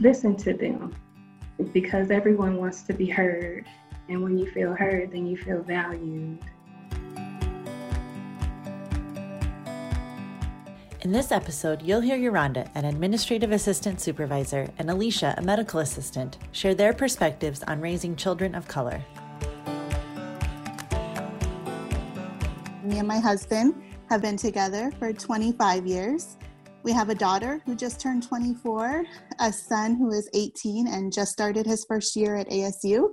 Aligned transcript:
listen 0.00 0.34
to 0.34 0.54
them 0.54 0.94
because 1.72 2.10
everyone 2.10 2.56
wants 2.56 2.82
to 2.82 2.94
be 2.94 3.06
heard. 3.06 3.66
And 4.08 4.22
when 4.22 4.38
you 4.38 4.50
feel 4.50 4.74
heard, 4.74 5.12
then 5.12 5.26
you 5.26 5.36
feel 5.36 5.62
valued. 5.62 6.38
In 11.02 11.12
this 11.12 11.32
episode, 11.32 11.82
you'll 11.82 12.00
hear 12.00 12.16
Yolanda, 12.16 12.70
an 12.74 12.84
administrative 12.84 13.52
assistant 13.52 14.00
supervisor, 14.00 14.68
and 14.78 14.90
Alicia, 14.90 15.34
a 15.38 15.42
medical 15.42 15.80
assistant, 15.80 16.38
share 16.52 16.74
their 16.74 16.92
perspectives 16.92 17.62
on 17.64 17.80
raising 17.80 18.16
children 18.16 18.54
of 18.54 18.68
color. 18.68 19.02
Me 22.82 22.98
and 22.98 23.08
my 23.08 23.18
husband 23.18 23.82
have 24.10 24.20
been 24.20 24.36
together 24.36 24.90
for 24.98 25.12
25 25.12 25.86
years. 25.86 26.36
We 26.82 26.92
have 26.92 27.10
a 27.10 27.14
daughter 27.14 27.60
who 27.66 27.74
just 27.74 28.00
turned 28.00 28.22
24, 28.22 29.04
a 29.38 29.52
son 29.52 29.96
who 29.96 30.10
is 30.10 30.30
18 30.32 30.86
and 30.86 31.12
just 31.12 31.30
started 31.32 31.66
his 31.66 31.84
first 31.86 32.16
year 32.16 32.36
at 32.36 32.48
ASU 32.48 33.10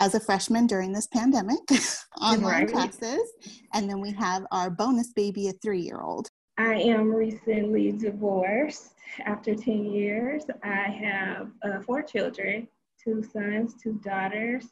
as 0.00 0.14
a 0.14 0.20
freshman 0.20 0.66
during 0.66 0.92
this 0.92 1.06
pandemic, 1.06 1.60
online 2.20 2.64
right. 2.64 2.68
classes. 2.72 3.32
And 3.72 3.88
then 3.88 4.00
we 4.00 4.12
have 4.12 4.44
our 4.52 4.68
bonus 4.68 5.12
baby, 5.14 5.48
a 5.48 5.52
three 5.62 5.80
year 5.80 6.00
old. 6.00 6.28
I 6.58 6.74
am 6.74 7.10
recently 7.10 7.92
divorced 7.92 8.92
after 9.24 9.54
10 9.54 9.86
years. 9.86 10.44
I 10.62 10.90
have 10.90 11.48
uh, 11.64 11.80
four 11.80 12.02
children 12.02 12.68
two 13.02 13.22
sons, 13.22 13.74
two 13.82 13.98
daughters, 14.04 14.66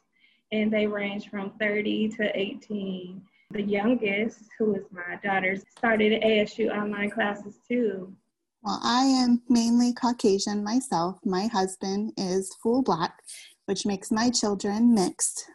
and 0.51 0.71
they 0.71 0.85
range 0.85 1.29
from 1.29 1.51
30 1.59 2.09
to 2.09 2.39
18. 2.39 3.21
The 3.51 3.61
youngest, 3.61 4.43
who 4.57 4.75
is 4.75 4.83
my 4.91 5.17
daughter, 5.23 5.57
started 5.77 6.21
ASU 6.21 6.69
online 6.69 7.09
classes 7.09 7.59
too. 7.67 8.13
Well, 8.61 8.79
I 8.83 9.05
am 9.05 9.41
mainly 9.49 9.93
Caucasian 9.93 10.63
myself. 10.63 11.17
My 11.25 11.47
husband 11.47 12.13
is 12.17 12.55
full 12.61 12.83
black, 12.83 13.13
which 13.65 13.85
makes 13.85 14.11
my 14.11 14.29
children 14.29 14.93
mixed. 14.93 15.45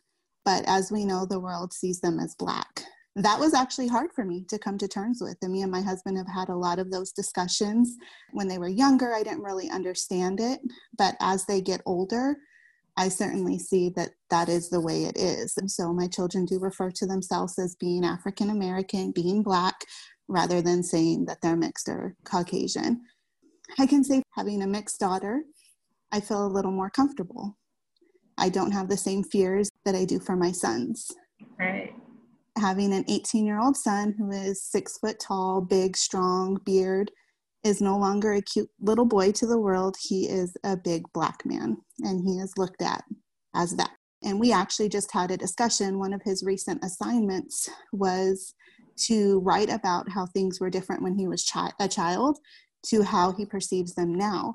But 0.44 0.64
as 0.66 0.90
we 0.90 1.04
know, 1.04 1.24
the 1.24 1.40
world 1.40 1.72
sees 1.72 2.00
them 2.00 2.18
as 2.18 2.34
black 2.34 2.84
that 3.16 3.38
was 3.38 3.54
actually 3.54 3.86
hard 3.86 4.12
for 4.12 4.24
me 4.24 4.44
to 4.48 4.58
come 4.58 4.76
to 4.78 4.88
terms 4.88 5.20
with. 5.20 5.36
And 5.42 5.52
me 5.52 5.62
and 5.62 5.70
my 5.70 5.82
husband 5.82 6.16
have 6.18 6.28
had 6.28 6.48
a 6.48 6.56
lot 6.56 6.78
of 6.78 6.90
those 6.90 7.12
discussions. 7.12 7.96
When 8.32 8.48
they 8.48 8.58
were 8.58 8.68
younger, 8.68 9.14
I 9.14 9.22
didn't 9.22 9.42
really 9.42 9.70
understand 9.70 10.40
it. 10.40 10.60
But 10.98 11.16
as 11.20 11.46
they 11.46 11.60
get 11.60 11.80
older, 11.86 12.36
I 12.96 13.08
certainly 13.08 13.58
see 13.58 13.88
that 13.90 14.10
that 14.30 14.48
is 14.48 14.70
the 14.70 14.80
way 14.80 15.04
it 15.04 15.16
is. 15.16 15.54
And 15.56 15.70
so 15.70 15.92
my 15.92 16.06
children 16.06 16.44
do 16.44 16.58
refer 16.58 16.90
to 16.92 17.06
themselves 17.06 17.58
as 17.58 17.74
being 17.74 18.04
African 18.04 18.50
American, 18.50 19.10
being 19.10 19.42
Black, 19.42 19.74
rather 20.28 20.62
than 20.62 20.82
saying 20.82 21.26
that 21.26 21.40
they're 21.42 21.56
mixed 21.56 21.88
or 21.88 22.14
Caucasian. 22.24 23.02
I 23.78 23.86
can 23.86 24.04
say 24.04 24.22
having 24.32 24.62
a 24.62 24.66
mixed 24.66 25.00
daughter, 25.00 25.42
I 26.12 26.20
feel 26.20 26.46
a 26.46 26.48
little 26.48 26.70
more 26.70 26.90
comfortable. 26.90 27.56
I 28.38 28.48
don't 28.48 28.72
have 28.72 28.88
the 28.88 28.96
same 28.96 29.24
fears 29.24 29.70
that 29.84 29.94
I 29.94 30.04
do 30.04 30.20
for 30.20 30.36
my 30.36 30.52
sons. 30.52 31.10
Right 31.58 31.94
having 32.58 32.92
an 32.92 33.04
18 33.08 33.44
year 33.44 33.60
old 33.60 33.76
son 33.76 34.14
who 34.16 34.30
is 34.30 34.62
six 34.62 34.98
foot 34.98 35.18
tall, 35.18 35.60
big, 35.60 35.96
strong, 35.96 36.58
beard, 36.64 37.10
is 37.64 37.80
no 37.80 37.96
longer 37.96 38.34
a 38.34 38.42
cute 38.42 38.70
little 38.80 39.06
boy 39.06 39.32
to 39.32 39.46
the 39.46 39.58
world. 39.58 39.96
He 39.98 40.28
is 40.28 40.56
a 40.64 40.76
big 40.76 41.02
black 41.12 41.44
man, 41.44 41.78
and 42.00 42.22
he 42.22 42.38
is 42.38 42.56
looked 42.56 42.82
at 42.82 43.02
as 43.54 43.74
that. 43.76 43.90
And 44.22 44.38
we 44.38 44.52
actually 44.52 44.88
just 44.88 45.12
had 45.12 45.30
a 45.30 45.36
discussion. 45.36 45.98
One 45.98 46.12
of 46.12 46.22
his 46.22 46.42
recent 46.42 46.84
assignments 46.84 47.68
was 47.92 48.54
to 49.06 49.40
write 49.40 49.70
about 49.70 50.08
how 50.08 50.26
things 50.26 50.60
were 50.60 50.70
different 50.70 51.02
when 51.02 51.18
he 51.18 51.26
was 51.26 51.44
chi- 51.44 51.72
a 51.80 51.88
child 51.88 52.38
to 52.86 53.02
how 53.02 53.32
he 53.32 53.44
perceives 53.44 53.94
them 53.94 54.14
now. 54.14 54.54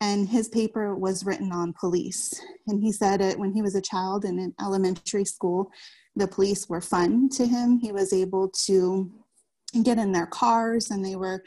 And 0.00 0.28
his 0.28 0.48
paper 0.48 0.94
was 0.94 1.24
written 1.24 1.52
on 1.52 1.74
police. 1.78 2.32
And 2.66 2.82
he 2.82 2.90
said 2.90 3.20
it 3.20 3.38
when 3.38 3.52
he 3.52 3.62
was 3.62 3.74
a 3.74 3.82
child 3.82 4.24
in 4.24 4.38
an 4.38 4.54
elementary 4.60 5.24
school, 5.24 5.70
the 6.16 6.26
police 6.26 6.68
were 6.68 6.80
fun 6.80 7.28
to 7.30 7.46
him. 7.46 7.78
He 7.78 7.92
was 7.92 8.12
able 8.12 8.48
to 8.66 9.10
get 9.82 9.98
in 9.98 10.12
their 10.12 10.26
cars 10.26 10.90
and 10.90 11.04
they 11.04 11.16
were 11.16 11.44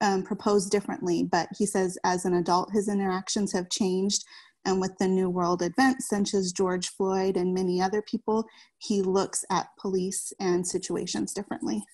um, 0.00 0.22
proposed 0.22 0.70
differently. 0.70 1.22
But 1.22 1.48
he 1.56 1.66
says, 1.66 1.98
as 2.04 2.24
an 2.24 2.34
adult, 2.34 2.72
his 2.72 2.88
interactions 2.88 3.52
have 3.52 3.70
changed. 3.70 4.24
And 4.66 4.80
with 4.80 4.96
the 4.98 5.08
new 5.08 5.28
world 5.28 5.62
events, 5.62 6.08
such 6.08 6.32
as 6.32 6.52
George 6.52 6.88
Floyd 6.88 7.36
and 7.36 7.52
many 7.52 7.82
other 7.82 8.00
people, 8.02 8.46
he 8.78 9.02
looks 9.02 9.44
at 9.50 9.68
police 9.78 10.32
and 10.40 10.66
situations 10.66 11.34
differently. 11.34 11.84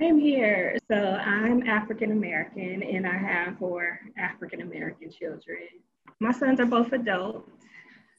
I'm 0.00 0.18
here. 0.18 0.76
So 0.90 0.96
I'm 0.96 1.62
African 1.68 2.10
American 2.10 2.82
and 2.82 3.06
I 3.06 3.16
have 3.16 3.58
four 3.58 4.00
African 4.18 4.62
American 4.62 5.10
children. 5.10 5.68
My 6.20 6.32
sons 6.32 6.58
are 6.58 6.66
both 6.66 6.92
adults 6.92 7.50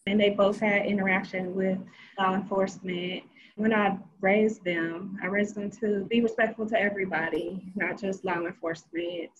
and 0.08 0.20
they 0.20 0.30
both 0.30 0.60
had 0.60 0.86
interaction 0.86 1.56
with 1.56 1.80
law 2.20 2.36
enforcement. 2.36 3.24
When 3.56 3.74
I 3.74 3.98
raised 4.22 4.64
them, 4.64 5.18
I 5.24 5.28
raised 5.28 5.56
them 5.56 5.72
to 5.82 6.06
be 6.06 6.22
respectful 6.22 6.68
to 6.68 6.80
everybody, 6.80 7.72
not 7.76 8.00
just 8.00 8.24
law 8.24 8.46
enforcement, 8.46 9.32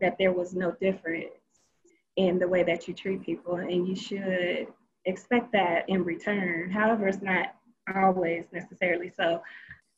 that 0.00 0.18
there 0.18 0.32
was 0.32 0.54
no 0.54 0.72
difference 0.72 1.30
in 2.16 2.38
the 2.38 2.48
way 2.48 2.62
that 2.64 2.86
you 2.86 2.92
treat 2.92 3.22
people, 3.22 3.56
and 3.56 3.88
you 3.88 3.96
should 3.96 4.66
expect 5.06 5.52
that 5.52 5.88
in 5.88 6.04
return. 6.04 6.70
However, 6.70 7.08
it's 7.08 7.22
not 7.22 7.54
always 7.94 8.44
necessarily 8.52 9.10
so. 9.16 9.42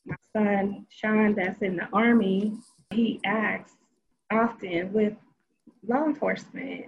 My 0.05 0.15
son, 0.31 0.85
Sean, 0.89 1.33
that's 1.33 1.61
in 1.61 1.75
the 1.75 1.87
Army, 1.91 2.53
he 2.91 3.19
acts 3.25 3.73
often 4.31 4.93
with 4.93 5.13
law 5.87 6.05
enforcement. 6.05 6.85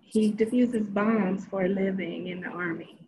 He 0.00 0.30
diffuses 0.30 0.86
bombs 0.86 1.46
for 1.46 1.64
a 1.64 1.68
living 1.68 2.28
in 2.28 2.40
the 2.40 2.48
Army. 2.48 2.98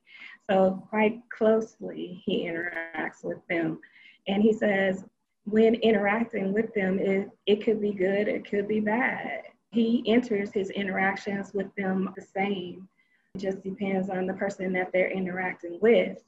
So, 0.49 0.83
quite 0.91 1.21
closely, 1.31 2.23
he 2.25 2.45
interacts 2.47 3.23
with 3.23 3.39
them. 3.49 3.79
And 4.27 4.43
he 4.43 4.53
says, 4.53 5.05
when 5.45 5.75
interacting 5.77 6.53
with 6.53 6.73
them, 6.75 6.99
it, 6.99 7.31
it 7.47 7.65
could 7.65 7.81
be 7.81 7.93
good, 7.93 8.29
it 8.29 8.49
could 8.49 8.69
be 8.69 8.81
bad. 8.81 9.43
He 9.71 10.03
enters 10.07 10.53
his 10.53 10.71
interactions 10.71 11.53
with 11.55 11.73
them 11.77 12.13
the 12.17 12.23
same. 12.23 12.89
It 13.35 13.39
just 13.39 13.63
depends 13.63 14.11
on 14.11 14.27
the 14.27 14.35
person 14.35 14.73
that 14.73 14.91
they're 14.93 15.11
interacting 15.11 15.79
with, 15.81 16.19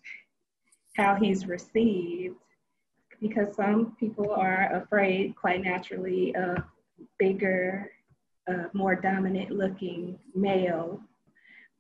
how 0.96 1.16
he's 1.16 1.46
received. 1.46 2.36
Because 3.20 3.54
some 3.54 3.96
people 3.98 4.30
are 4.32 4.72
afraid, 4.72 5.36
quite 5.36 5.62
naturally, 5.62 6.34
of 6.34 6.58
bigger 7.18 7.90
a 8.48 8.66
more 8.72 8.94
dominant 8.94 9.50
looking 9.50 10.18
male. 10.34 11.00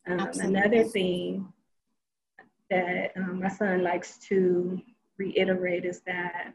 Um, 0.06 0.30
another 0.40 0.84
thing 0.84 1.52
that 2.70 3.12
um, 3.16 3.40
my 3.40 3.48
son 3.48 3.82
likes 3.82 4.18
to 4.28 4.80
reiterate 5.18 5.84
is 5.84 6.00
that 6.06 6.54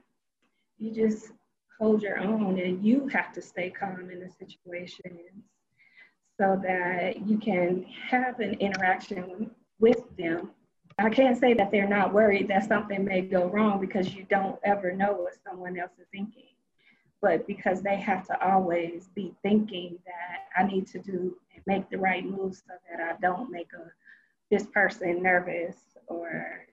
you 0.77 0.91
just 0.91 1.31
hold 1.79 2.01
your 2.01 2.19
own 2.19 2.59
and 2.59 2.83
you 2.83 3.07
have 3.07 3.31
to 3.33 3.41
stay 3.41 3.69
calm 3.69 4.09
in 4.11 4.19
the 4.19 4.29
situations 4.29 5.43
so 6.39 6.59
that 6.63 7.27
you 7.27 7.37
can 7.37 7.83
have 8.09 8.39
an 8.39 8.53
interaction 8.55 9.51
with 9.79 10.03
them. 10.17 10.51
I 10.99 11.09
can't 11.09 11.37
say 11.37 11.53
that 11.53 11.71
they're 11.71 11.87
not 11.87 12.13
worried 12.13 12.47
that 12.47 12.67
something 12.67 13.05
may 13.05 13.21
go 13.21 13.47
wrong 13.47 13.79
because 13.79 14.13
you 14.13 14.25
don't 14.29 14.59
ever 14.63 14.93
know 14.93 15.13
what 15.13 15.37
someone 15.47 15.77
else 15.77 15.91
is 15.99 16.07
thinking 16.11 16.56
but 17.21 17.47
because 17.47 17.81
they 17.81 17.97
have 17.97 18.25
to 18.27 18.45
always 18.45 19.09
be 19.15 19.33
thinking 19.41 19.97
that 20.05 20.61
I 20.61 20.67
need 20.67 20.87
to 20.87 20.99
do 20.99 21.35
and 21.53 21.63
make 21.65 21.89
the 21.89 21.97
right 21.97 22.25
moves 22.25 22.63
so 22.67 22.73
that 22.89 23.03
I 23.03 23.19
don't 23.21 23.51
make 23.51 23.69
a 23.73 23.91
this 24.49 24.67
person 24.67 25.21
nervous 25.21 25.75
or 26.07 26.65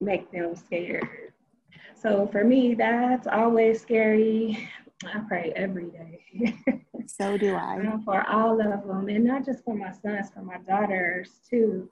make 0.00 0.30
them 0.30 0.54
scared. 0.54 1.32
So 1.94 2.28
for 2.30 2.44
me, 2.44 2.74
that's 2.74 3.26
always 3.26 3.80
scary. 3.80 4.68
I 5.04 5.20
pray 5.26 5.52
every 5.56 5.90
day. 5.90 6.54
so 7.06 7.36
do 7.36 7.54
I. 7.54 7.78
Um, 7.78 8.02
for 8.04 8.26
all 8.28 8.60
of 8.60 8.86
them, 8.86 9.08
and 9.08 9.24
not 9.24 9.44
just 9.44 9.64
for 9.64 9.74
my 9.74 9.92
sons, 9.92 10.30
for 10.32 10.42
my 10.42 10.58
daughters 10.58 11.40
too. 11.48 11.90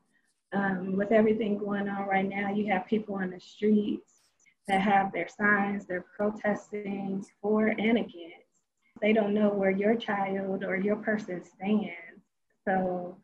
Um, 0.53 0.97
with 0.97 1.13
everything 1.13 1.59
going 1.59 1.89
on 1.89 2.07
right 2.07 2.27
now, 2.27 2.51
you 2.51 2.73
have 2.73 2.87
people 2.87 3.17
on 3.17 3.31
the 3.31 3.41
streets 3.41 4.18
that 4.69 4.83
have 4.83 5.13
their 5.13 5.29
signs, 5.29 5.87
they're 5.87 6.05
protesting 6.17 7.25
for 7.41 7.69
and 7.69 7.99
against. 7.99 8.45
They 9.01 9.13
don't 9.13 9.35
know 9.35 9.49
where 9.49 9.71
your 9.71 9.97
child 9.97 10.65
or 10.65 10.77
your 10.77 10.97
person 10.97 11.43
stands. 11.45 12.23
So 12.67 13.17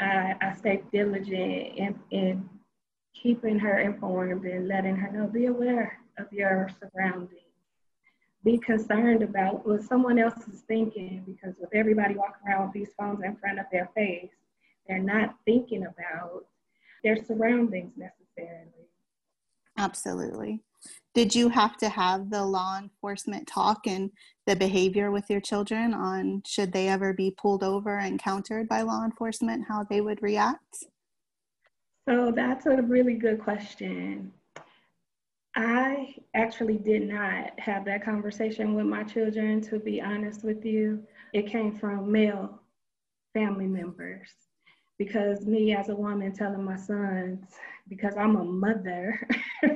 I, 0.00 0.34
I 0.40 0.54
stay 0.54 0.82
diligent 0.92 1.76
in, 1.76 1.98
in 2.10 2.48
keeping 3.14 3.58
her 3.58 3.78
informed 3.80 4.44
and 4.44 4.68
letting 4.68 4.96
her 4.96 5.10
know, 5.10 5.26
be 5.26 5.46
aware 5.46 5.98
of 6.18 6.32
your 6.32 6.68
surroundings. 6.80 7.32
Be 8.44 8.58
concerned 8.58 9.22
about 9.22 9.66
what 9.66 9.82
someone 9.82 10.18
else 10.18 10.46
is 10.46 10.60
thinking 10.68 11.24
because 11.26 11.54
with 11.58 11.70
everybody 11.74 12.14
walking 12.14 12.46
around 12.48 12.66
with 12.66 12.74
these 12.74 12.94
phones 12.96 13.24
in 13.24 13.36
front 13.36 13.58
of 13.58 13.66
their 13.72 13.90
face, 13.96 14.30
they're 14.86 14.98
not 15.02 15.34
thinking 15.44 15.84
about 15.86 16.44
their 17.02 17.16
surroundings 17.24 17.92
necessarily. 17.96 18.88
Absolutely. 19.76 20.62
Did 21.14 21.34
you 21.34 21.48
have 21.48 21.76
to 21.78 21.88
have 21.88 22.30
the 22.30 22.44
law 22.44 22.78
enforcement 22.78 23.48
talk 23.48 23.86
and 23.86 24.10
the 24.46 24.54
behavior 24.54 25.10
with 25.10 25.28
your 25.28 25.40
children 25.40 25.92
on 25.92 26.42
should 26.46 26.72
they 26.72 26.88
ever 26.88 27.12
be 27.12 27.30
pulled 27.30 27.64
over 27.64 27.98
and 27.98 28.18
countered 28.18 28.68
by 28.68 28.82
law 28.82 29.04
enforcement, 29.04 29.64
how 29.68 29.84
they 29.84 30.00
would 30.00 30.22
react? 30.22 30.84
So 32.08 32.30
that's 32.30 32.66
a 32.66 32.82
really 32.82 33.14
good 33.14 33.40
question. 33.40 34.32
I 35.56 36.14
actually 36.34 36.78
did 36.78 37.08
not 37.08 37.58
have 37.58 37.84
that 37.86 38.04
conversation 38.04 38.74
with 38.74 38.86
my 38.86 39.02
children, 39.02 39.60
to 39.62 39.80
be 39.80 40.00
honest 40.00 40.44
with 40.44 40.64
you. 40.64 41.02
It 41.32 41.48
came 41.48 41.74
from 41.74 42.12
male 42.12 42.60
family 43.34 43.66
members 43.66 44.28
because 44.98 45.46
me 45.46 45.74
as 45.74 45.88
a 45.88 45.94
woman 45.94 46.32
telling 46.32 46.64
my 46.64 46.76
sons, 46.76 47.44
because 47.88 48.16
I'm 48.16 48.36
a 48.36 48.44
mother, 48.44 49.20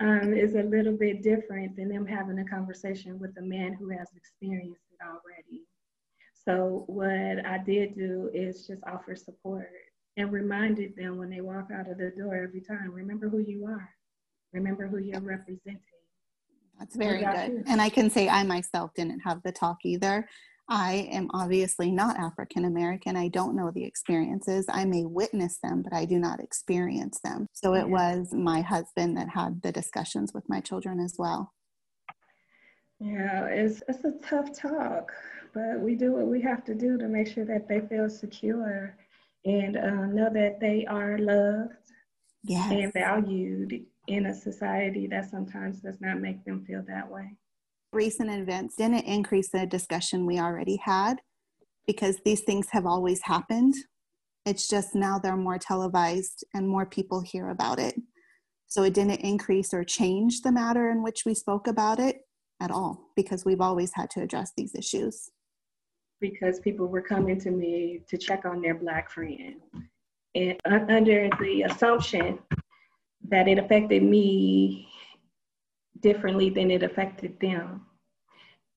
um, 0.00 0.32
is 0.32 0.54
a 0.54 0.62
little 0.62 0.96
bit 0.96 1.22
different 1.22 1.76
than 1.76 1.88
them 1.88 2.06
having 2.06 2.38
a 2.38 2.44
conversation 2.44 3.18
with 3.18 3.36
a 3.38 3.42
man 3.42 3.74
who 3.74 3.88
has 3.88 4.08
experienced 4.16 4.82
it 4.92 5.04
already. 5.04 5.64
So, 6.44 6.84
what 6.86 7.44
I 7.44 7.58
did 7.58 7.96
do 7.96 8.30
is 8.32 8.66
just 8.66 8.82
offer 8.86 9.16
support 9.16 9.70
and 10.16 10.32
reminded 10.32 10.96
them 10.96 11.18
when 11.18 11.30
they 11.30 11.40
walk 11.40 11.68
out 11.74 11.90
of 11.90 11.98
the 11.98 12.12
door 12.16 12.36
every 12.36 12.60
time 12.60 12.90
remember 12.90 13.28
who 13.28 13.38
you 13.38 13.66
are, 13.66 13.90
remember 14.52 14.86
who 14.86 14.98
you're 14.98 15.20
representing. 15.20 15.80
That's 16.78 16.96
very 16.96 17.18
good. 17.18 17.64
And 17.66 17.82
I 17.82 17.88
can 17.88 18.08
say 18.08 18.28
I 18.28 18.44
myself 18.44 18.94
didn't 18.94 19.20
have 19.20 19.42
the 19.42 19.50
talk 19.50 19.78
either. 19.84 20.28
I 20.68 21.08
am 21.10 21.28
obviously 21.32 21.90
not 21.90 22.18
African 22.18 22.66
American. 22.66 23.16
I 23.16 23.28
don't 23.28 23.56
know 23.56 23.70
the 23.70 23.84
experiences. 23.84 24.66
I 24.68 24.84
may 24.84 25.04
witness 25.04 25.58
them, 25.62 25.82
but 25.82 25.94
I 25.94 26.04
do 26.04 26.18
not 26.18 26.40
experience 26.40 27.20
them. 27.24 27.46
So 27.54 27.74
it 27.74 27.88
was 27.88 28.34
my 28.34 28.60
husband 28.60 29.16
that 29.16 29.30
had 29.30 29.62
the 29.62 29.72
discussions 29.72 30.32
with 30.34 30.44
my 30.48 30.60
children 30.60 31.00
as 31.00 31.14
well. 31.18 31.54
Yeah, 33.00 33.46
it's 33.46 33.82
it's 33.88 34.04
a 34.04 34.12
tough 34.22 34.52
talk, 34.52 35.12
but 35.54 35.80
we 35.80 35.94
do 35.94 36.12
what 36.12 36.26
we 36.26 36.42
have 36.42 36.64
to 36.64 36.74
do 36.74 36.98
to 36.98 37.08
make 37.08 37.28
sure 37.28 37.46
that 37.46 37.68
they 37.68 37.80
feel 37.80 38.10
secure 38.10 38.96
and 39.44 39.76
uh, 39.76 40.06
know 40.06 40.28
that 40.32 40.60
they 40.60 40.84
are 40.84 41.16
loved 41.16 41.92
yes. 42.42 42.70
and 42.70 42.92
valued 42.92 43.86
in 44.08 44.26
a 44.26 44.34
society 44.34 45.06
that 45.06 45.30
sometimes 45.30 45.80
does 45.80 46.00
not 46.00 46.20
make 46.20 46.44
them 46.44 46.64
feel 46.64 46.82
that 46.88 47.08
way 47.10 47.36
recent 47.92 48.30
events 48.30 48.76
didn't 48.76 49.06
increase 49.06 49.50
the 49.50 49.66
discussion 49.66 50.26
we 50.26 50.38
already 50.38 50.76
had 50.76 51.16
because 51.86 52.18
these 52.24 52.42
things 52.42 52.68
have 52.70 52.86
always 52.86 53.22
happened. 53.22 53.74
It's 54.44 54.68
just 54.68 54.94
now 54.94 55.18
they're 55.18 55.36
more 55.36 55.58
televised 55.58 56.44
and 56.54 56.68
more 56.68 56.86
people 56.86 57.20
hear 57.20 57.50
about 57.50 57.78
it. 57.78 57.94
So 58.66 58.82
it 58.82 58.94
didn't 58.94 59.20
increase 59.20 59.72
or 59.72 59.84
change 59.84 60.42
the 60.42 60.52
matter 60.52 60.90
in 60.90 61.02
which 61.02 61.24
we 61.24 61.34
spoke 61.34 61.66
about 61.66 61.98
it 61.98 62.20
at 62.60 62.70
all 62.70 63.10
because 63.16 63.44
we've 63.44 63.60
always 63.60 63.92
had 63.94 64.10
to 64.10 64.22
address 64.22 64.52
these 64.56 64.74
issues. 64.74 65.30
Because 66.20 66.60
people 66.60 66.86
were 66.86 67.00
coming 67.00 67.40
to 67.40 67.50
me 67.50 68.02
to 68.08 68.18
check 68.18 68.44
on 68.44 68.60
their 68.60 68.74
Black 68.74 69.10
friend. 69.10 69.56
And 70.34 70.56
under 70.66 71.30
the 71.40 71.62
assumption 71.62 72.38
that 73.28 73.48
it 73.48 73.58
affected 73.58 74.02
me 74.02 74.88
differently 76.00 76.50
than 76.50 76.70
it 76.70 76.82
affected 76.82 77.38
them. 77.40 77.82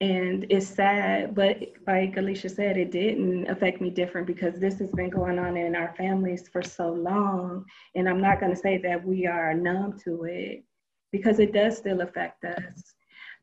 And 0.01 0.47
it's 0.49 0.67
sad, 0.67 1.35
but 1.35 1.59
like 1.85 2.17
Alicia 2.17 2.49
said, 2.49 2.75
it 2.75 2.91
didn't 2.91 3.47
affect 3.47 3.81
me 3.81 3.91
different 3.91 4.25
because 4.25 4.59
this 4.59 4.79
has 4.79 4.89
been 4.91 5.11
going 5.11 5.37
on 5.37 5.55
in 5.55 5.75
our 5.75 5.93
families 5.95 6.49
for 6.51 6.63
so 6.63 6.91
long. 6.91 7.65
And 7.93 8.09
I'm 8.09 8.19
not 8.19 8.39
going 8.39 8.51
to 8.51 8.59
say 8.59 8.79
that 8.79 9.05
we 9.05 9.27
are 9.27 9.53
numb 9.53 9.99
to 10.05 10.23
it 10.23 10.63
because 11.11 11.39
it 11.39 11.53
does 11.53 11.77
still 11.77 12.01
affect 12.01 12.43
us. 12.45 12.95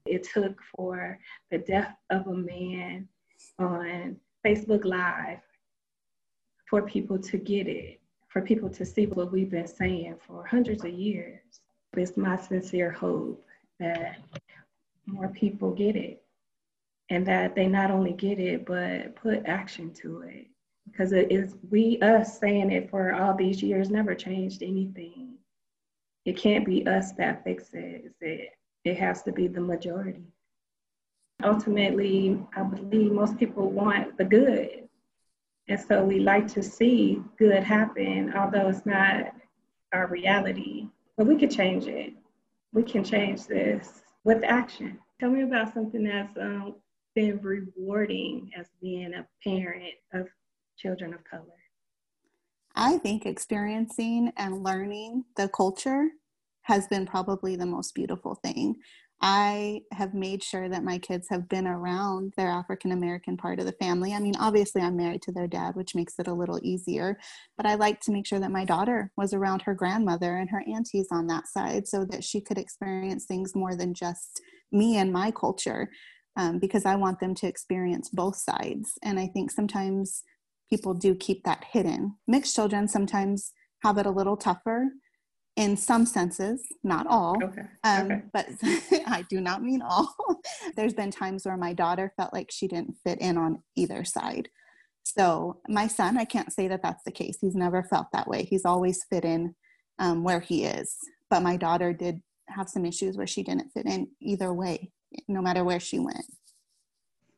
It 0.04 0.24
took 0.24 0.60
for 0.74 1.18
the 1.52 1.58
death 1.58 1.94
of 2.10 2.26
a 2.26 2.34
man 2.34 3.06
on 3.60 4.16
Facebook 4.44 4.84
Live 4.84 5.38
for 6.68 6.82
people 6.82 7.20
to 7.20 7.38
get 7.38 7.68
it, 7.68 8.00
for 8.28 8.42
people 8.42 8.68
to 8.70 8.84
see 8.84 9.06
what 9.06 9.30
we've 9.30 9.50
been 9.50 9.68
saying 9.68 10.16
for 10.26 10.44
hundreds 10.44 10.84
of 10.84 10.90
years. 10.90 11.40
It's 11.96 12.16
my 12.16 12.36
sincere 12.36 12.90
hope 12.90 13.44
that 13.80 14.18
more 15.06 15.28
people 15.28 15.72
get 15.72 15.96
it. 15.96 16.22
And 17.10 17.26
that 17.26 17.54
they 17.54 17.66
not 17.66 17.90
only 17.90 18.12
get 18.12 18.38
it 18.38 18.66
but 18.66 19.16
put 19.16 19.46
action 19.46 19.92
to 19.94 20.22
it. 20.22 20.46
Because 20.90 21.12
it 21.12 21.30
is 21.30 21.56
we 21.70 21.98
us 22.00 22.38
saying 22.38 22.70
it 22.70 22.90
for 22.90 23.14
all 23.14 23.34
these 23.34 23.62
years 23.62 23.90
never 23.90 24.14
changed 24.14 24.62
anything. 24.62 25.34
It 26.24 26.36
can't 26.36 26.66
be 26.66 26.86
us 26.86 27.12
that 27.12 27.44
fixes 27.44 28.12
it 28.20 28.50
it 28.84 28.96
has 28.96 29.22
to 29.22 29.32
be 29.32 29.48
the 29.48 29.60
majority. 29.60 30.24
Ultimately 31.42 32.38
i 32.56 32.62
believe 32.62 33.12
most 33.12 33.38
people 33.38 33.70
want 33.70 34.16
the 34.18 34.24
good. 34.24 34.88
And 35.68 35.80
so 35.80 36.04
we 36.04 36.20
like 36.20 36.48
to 36.48 36.62
see 36.62 37.22
good 37.38 37.62
happen 37.62 38.34
although 38.34 38.68
it's 38.68 38.86
not 38.86 39.32
our 39.92 40.06
reality. 40.08 40.88
But 41.16 41.26
we 41.26 41.36
could 41.36 41.50
change 41.50 41.86
it 41.86 42.12
we 42.72 42.82
can 42.82 43.04
change 43.04 43.46
this 43.46 44.02
with 44.24 44.42
action. 44.44 44.98
Tell 45.20 45.30
me 45.30 45.42
about 45.42 45.74
something 45.74 46.04
that's 46.04 46.36
um, 46.36 46.76
been 47.14 47.40
rewarding 47.42 48.50
as 48.56 48.66
being 48.80 49.14
a 49.14 49.26
parent 49.42 49.94
of 50.12 50.28
children 50.76 51.14
of 51.14 51.24
color. 51.24 51.44
I 52.74 52.98
think 52.98 53.26
experiencing 53.26 54.32
and 54.36 54.62
learning 54.62 55.24
the 55.36 55.48
culture 55.48 56.08
has 56.62 56.86
been 56.86 57.06
probably 57.06 57.56
the 57.56 57.66
most 57.66 57.94
beautiful 57.94 58.36
thing. 58.36 58.76
I 59.20 59.80
have 59.92 60.14
made 60.14 60.44
sure 60.44 60.68
that 60.68 60.84
my 60.84 60.98
kids 60.98 61.26
have 61.28 61.48
been 61.48 61.66
around 61.66 62.34
their 62.36 62.48
African 62.48 62.92
American 62.92 63.36
part 63.36 63.58
of 63.58 63.66
the 63.66 63.72
family. 63.72 64.14
I 64.14 64.20
mean, 64.20 64.36
obviously, 64.38 64.80
I'm 64.80 64.96
married 64.96 65.22
to 65.22 65.32
their 65.32 65.48
dad, 65.48 65.74
which 65.74 65.96
makes 65.96 66.18
it 66.20 66.28
a 66.28 66.32
little 66.32 66.60
easier, 66.62 67.18
but 67.56 67.66
I 67.66 67.74
like 67.74 68.00
to 68.02 68.12
make 68.12 68.26
sure 68.26 68.38
that 68.38 68.52
my 68.52 68.64
daughter 68.64 69.10
was 69.16 69.34
around 69.34 69.62
her 69.62 69.74
grandmother 69.74 70.36
and 70.36 70.48
her 70.50 70.62
aunties 70.72 71.08
on 71.10 71.26
that 71.26 71.48
side 71.48 71.88
so 71.88 72.04
that 72.10 72.22
she 72.22 72.40
could 72.40 72.58
experience 72.58 73.24
things 73.24 73.56
more 73.56 73.74
than 73.74 73.92
just 73.92 74.40
me 74.70 74.96
and 74.98 75.12
my 75.12 75.32
culture, 75.32 75.90
um, 76.36 76.60
because 76.60 76.84
I 76.84 76.94
want 76.94 77.18
them 77.18 77.34
to 77.36 77.48
experience 77.48 78.10
both 78.10 78.36
sides. 78.36 78.92
And 79.02 79.18
I 79.18 79.26
think 79.26 79.50
sometimes 79.50 80.22
people 80.70 80.94
do 80.94 81.16
keep 81.16 81.42
that 81.42 81.64
hidden. 81.72 82.14
Mixed 82.28 82.54
children 82.54 82.86
sometimes 82.86 83.52
have 83.82 83.98
it 83.98 84.06
a 84.06 84.10
little 84.10 84.36
tougher 84.36 84.90
in 85.58 85.76
some 85.76 86.06
senses, 86.06 86.62
not 86.84 87.08
all. 87.08 87.36
Okay. 87.42 87.62
Um, 87.82 88.04
okay. 88.06 88.22
But 88.32 88.46
I 89.08 89.24
do 89.28 89.40
not 89.40 89.60
mean 89.60 89.82
all. 89.82 90.14
There's 90.76 90.94
been 90.94 91.10
times 91.10 91.44
where 91.44 91.56
my 91.56 91.72
daughter 91.72 92.12
felt 92.16 92.32
like 92.32 92.50
she 92.50 92.68
didn't 92.68 92.94
fit 93.04 93.20
in 93.20 93.36
on 93.36 93.62
either 93.74 94.04
side. 94.04 94.48
So, 95.02 95.60
my 95.68 95.88
son, 95.88 96.16
I 96.16 96.24
can't 96.26 96.52
say 96.52 96.68
that 96.68 96.82
that's 96.82 97.02
the 97.02 97.10
case. 97.10 97.38
He's 97.40 97.56
never 97.56 97.82
felt 97.82 98.06
that 98.12 98.28
way. 98.28 98.44
He's 98.44 98.64
always 98.64 99.04
fit 99.10 99.24
in 99.24 99.56
um, 99.98 100.22
where 100.22 100.38
he 100.38 100.64
is. 100.64 100.94
But 101.28 101.42
my 101.42 101.56
daughter 101.56 101.92
did 101.92 102.20
have 102.48 102.68
some 102.68 102.86
issues 102.86 103.16
where 103.16 103.26
she 103.26 103.42
didn't 103.42 103.70
fit 103.70 103.86
in 103.86 104.08
either 104.20 104.52
way, 104.52 104.92
no 105.26 105.42
matter 105.42 105.64
where 105.64 105.80
she 105.80 105.98
went. 105.98 106.24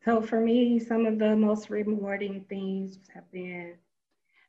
So, 0.05 0.21
for 0.21 0.41
me, 0.41 0.79
some 0.79 1.07
of 1.07 1.19
the 1.19 1.35
most 1.35 1.71
rewarding 1.71 2.45
things 2.51 2.99
have 3.15 3.31
been 3.33 3.77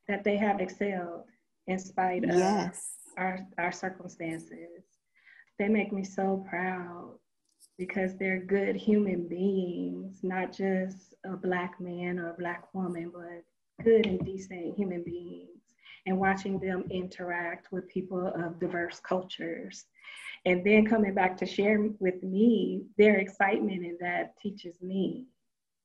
that 0.08 0.24
they 0.24 0.36
have 0.36 0.60
excelled 0.60 1.24
in 1.68 1.78
spite 1.78 2.24
of 2.24 2.34
yes 2.34 3.01
our, 3.16 3.46
our 3.58 3.72
circumstances. 3.72 4.84
They 5.58 5.68
make 5.68 5.92
me 5.92 6.04
so 6.04 6.44
proud 6.48 7.18
because 7.78 8.16
they're 8.16 8.40
good 8.40 8.76
human 8.76 9.28
beings, 9.28 10.20
not 10.22 10.52
just 10.52 11.14
a 11.24 11.36
black 11.36 11.80
man 11.80 12.18
or 12.18 12.30
a 12.30 12.38
black 12.38 12.72
woman, 12.74 13.10
but 13.12 13.84
good 13.84 14.06
and 14.06 14.20
decent 14.24 14.76
human 14.76 15.02
beings. 15.02 15.48
And 16.06 16.18
watching 16.18 16.58
them 16.58 16.84
interact 16.90 17.70
with 17.70 17.88
people 17.88 18.32
of 18.34 18.58
diverse 18.58 18.98
cultures. 19.00 19.84
And 20.44 20.64
then 20.66 20.84
coming 20.84 21.14
back 21.14 21.36
to 21.38 21.46
share 21.46 21.78
with 22.00 22.22
me 22.24 22.82
their 22.98 23.16
excitement, 23.18 23.84
and 23.84 23.98
that 24.00 24.38
teaches 24.40 24.82
me. 24.82 25.26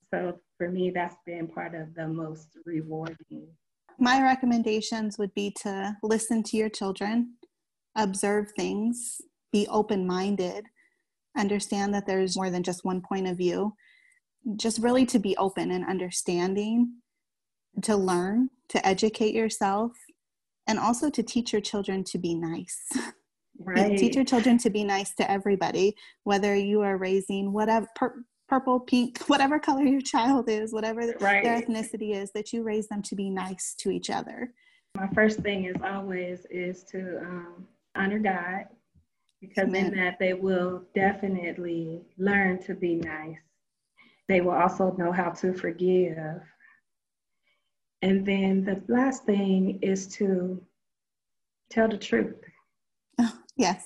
So 0.10 0.40
for 0.58 0.72
me, 0.72 0.90
that's 0.90 1.18
been 1.26 1.48
part 1.48 1.76
of 1.76 1.94
the 1.94 2.08
most 2.08 2.58
rewarding 2.66 3.48
my 4.00 4.22
recommendations 4.22 5.18
would 5.18 5.34
be 5.34 5.52
to 5.62 5.96
listen 6.04 6.44
to 6.44 6.58
your 6.58 6.70
children, 6.70 7.34
observe 7.96 8.52
things, 8.56 9.22
be 9.52 9.68
open 9.68 10.06
minded, 10.06 10.66
understand 11.38 11.94
that 11.94 12.06
there's 12.06 12.36
more 12.36 12.50
than 12.50 12.64
just 12.64 12.86
one 12.86 13.02
point 13.02 13.28
of 13.28 13.38
view, 13.38 13.74
just 14.56 14.80
really 14.80 15.06
to 15.06 15.20
be 15.20 15.36
open 15.38 15.72
and 15.72 15.86
understanding, 15.86 16.94
to 17.82 17.96
learn, 17.96 18.50
to 18.70 18.86
educate 18.88 19.34
yourself, 19.34 19.92
and 20.68 20.78
also 20.78 21.10
to 21.10 21.24
teach 21.24 21.52
your 21.52 21.62
children 21.62 22.04
to 22.06 22.18
be 22.18 22.36
nice. 22.36 22.80
Right. 23.60 23.98
teach 23.98 24.16
your 24.16 24.24
children 24.24 24.60
to 24.60 24.70
be 24.70 24.84
nice 24.84 25.16
to 25.16 25.30
everybody, 25.32 25.96
whether 26.26 26.56
you 26.56 26.82
are 26.82 26.96
raising 26.96 27.52
whatever 27.52 27.88
purple, 28.48 28.80
pink, 28.80 29.20
whatever 29.28 29.60
color 29.60 29.84
your 29.84 30.02
child 30.02 30.50
is, 30.50 30.74
whatever 30.74 31.02
right. 31.20 31.44
their 31.44 31.62
ethnicity 31.62 32.16
is, 32.16 32.32
that 32.32 32.54
you 32.54 32.64
raise 32.64 32.88
them 32.88 33.02
to 33.04 33.16
be 33.16 33.30
nice 33.30 33.76
to 33.80 33.92
each 33.92 34.10
other. 34.10 34.54
My 34.96 35.08
first 35.14 35.40
thing 35.40 35.66
is 35.66 35.76
always 35.84 36.46
is 36.50 36.84
to 36.86 37.20
um, 37.20 37.68
honor 37.96 38.20
God 38.20 38.66
because 39.42 39.72
in 39.72 39.96
that 39.96 40.18
they 40.20 40.34
will 40.34 40.84
definitely 40.96 42.02
learn 42.18 42.60
to 42.64 42.74
be 42.74 42.96
nice. 42.96 43.38
They 44.28 44.42
will 44.42 44.52
also 44.52 44.96
know 44.98 45.12
how 45.12 45.30
to 45.30 45.54
forgive. 45.54 46.42
And 48.02 48.26
then 48.26 48.64
the 48.64 48.82
last 48.88 49.26
thing 49.26 49.80
is 49.82 50.08
to 50.16 50.62
tell 51.70 51.88
the 51.88 51.98
truth. 51.98 52.36
Oh, 53.20 53.34
yes. 53.58 53.86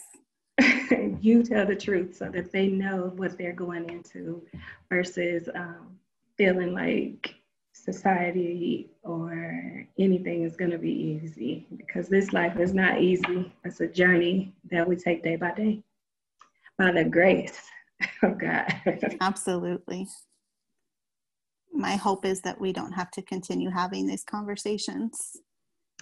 You 1.24 1.44
tell 1.44 1.66
the 1.66 1.76
truth 1.76 2.16
so 2.16 2.30
that 2.30 2.52
they 2.52 2.68
know 2.68 3.12
what 3.16 3.38
they're 3.38 3.54
going 3.54 3.90
into 3.90 4.42
versus 4.90 5.50
um, 5.56 5.98
feeling 6.38 6.74
like 6.74 7.36
society 7.74 8.90
or 9.04 9.86
anything 9.98 10.44
is 10.44 10.56
going 10.56 10.72
to 10.72 10.78
be 10.78 10.92
easy 10.92 11.66
because 11.78 12.08
this 12.08 12.34
life 12.34 12.60
is 12.60 12.74
not 12.74 13.02
easy. 13.02 13.52
It's 13.64 13.82
a 13.82 13.88
journey 13.88 14.54
that 14.70 14.88
we 14.88 14.96
take 14.96 15.24
day 15.24 15.36
by 15.36 15.52
day 15.52 15.84
by 16.78 16.92
the 16.92 17.06
grace 17.06 17.62
of 18.24 18.38
God. 18.40 18.74
Absolutely. 19.22 20.08
My 21.74 21.96
hope 21.96 22.26
is 22.26 22.42
that 22.42 22.60
we 22.60 22.74
don't 22.74 22.92
have 22.92 23.12
to 23.12 23.22
continue 23.22 23.70
having 23.70 24.08
these 24.08 24.24
conversations. 24.24 25.38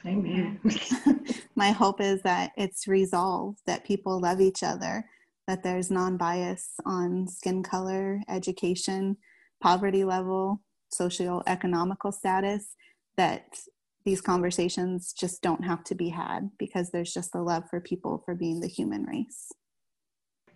Amen. 0.06 0.60
My 1.56 1.72
hope 1.72 2.00
is 2.02 2.22
that 2.24 2.52
it's 2.58 2.88
resolved, 2.88 3.60
that 3.66 3.86
people 3.86 4.20
love 4.20 4.40
each 4.40 4.64
other, 4.64 5.06
that 5.48 5.64
there's 5.64 5.92
non 5.92 6.18
bias 6.18 6.74
on 6.86 7.28
skin 7.28 7.64
color, 7.64 8.22
education, 8.30 9.18
poverty 9.62 10.04
level, 10.04 10.62
socioeconomical 10.94 12.14
status 12.14 12.76
that 13.18 13.60
these 14.06 14.22
conversations 14.22 15.14
just 15.14 15.42
don't 15.42 15.64
have 15.64 15.84
to 15.84 15.96
be 15.96 16.10
had 16.10 16.50
because 16.58 16.90
there's 16.90 17.14
just 17.14 17.36
a 17.36 17.42
love 17.42 17.70
for 17.70 17.82
people 17.82 18.22
for 18.26 18.34
being 18.34 18.60
the 18.60 18.68
human 18.68 19.04
race. 19.04 19.52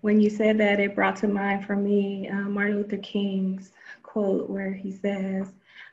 When 0.01 0.19
you 0.19 0.29
said 0.29 0.57
that, 0.59 0.79
it 0.79 0.95
brought 0.95 1.17
to 1.17 1.27
mind 1.27 1.65
for 1.65 1.75
me 1.75 2.29
uh, 2.29 2.49
Martin 2.49 2.77
Luther 2.77 2.97
King's 2.97 3.71
quote 4.01 4.49
where 4.49 4.73
he 4.73 4.91
says, 4.91 5.51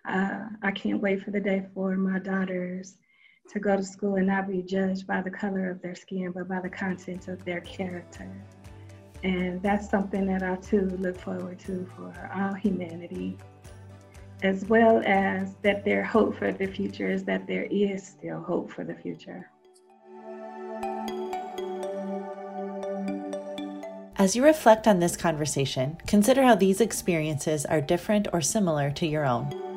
uh, 0.09 0.47
I 0.62 0.71
can't 0.71 1.00
wait 1.00 1.23
for 1.23 1.30
the 1.30 1.40
day 1.40 1.66
for 1.75 1.97
my 1.97 2.19
daughters 2.19 2.95
to 3.50 3.61
go 3.61 3.76
to 3.76 3.83
school 3.83 4.16
and 4.16 4.26
not 4.26 4.49
be 4.49 4.62
judged 4.62 5.07
by 5.07 5.21
the 5.21 5.30
color 5.30 5.71
of 5.71 5.83
their 5.83 5.95
skin, 5.95 6.33
but 6.33 6.49
by 6.49 6.61
the 6.61 6.69
content 6.69 7.28
of 7.28 7.45
their 7.45 7.61
character. 7.61 8.30
And 9.23 9.62
that's 9.62 9.90
something 9.90 10.26
that 10.26 10.42
I 10.42 10.57
too 10.57 10.88
look 10.99 11.19
forward 11.19 11.59
to 11.61 11.87
for 11.97 12.30
all 12.35 12.54
humanity 12.54 13.37
as 14.42 14.64
well 14.66 15.02
as 15.04 15.54
that 15.62 15.85
their 15.85 16.02
hope 16.02 16.37
for 16.37 16.52
the 16.52 16.66
future 16.66 17.11
is 17.11 17.25
that 17.25 17.47
there 17.47 17.64
is 17.64 18.07
still 18.07 18.40
hope 18.40 18.71
for 18.71 18.85
the 18.85 18.95
future. 18.95 19.50
As 24.16 24.37
you 24.37 24.45
reflect 24.45 24.87
on 24.87 25.00
this 25.00 25.16
conversation, 25.16 25.97
consider 26.07 26.42
how 26.42 26.54
these 26.54 26.80
experiences 26.80 27.64
are 27.64 27.80
different 27.80 28.28
or 28.33 28.42
similar 28.42 28.90
to 28.92 29.07
your 29.07 29.25
own. 29.25 29.69